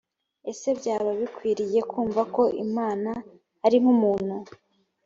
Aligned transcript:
ese 0.51 0.67
byaba 0.79 1.09
bikwiriye 1.19 1.79
kumva 1.91 2.21
ko 2.35 2.43
imana 2.65 3.11
ari 3.65 3.77
nkumuntu? 3.81 4.35